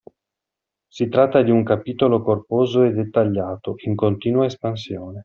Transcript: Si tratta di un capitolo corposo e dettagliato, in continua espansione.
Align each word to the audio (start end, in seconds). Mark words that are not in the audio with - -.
Si 0.89 1.07
tratta 1.09 1.43
di 1.43 1.51
un 1.51 1.63
capitolo 1.63 2.23
corposo 2.23 2.81
e 2.81 2.89
dettagliato, 2.91 3.75
in 3.83 3.93
continua 3.93 4.45
espansione. 4.45 5.19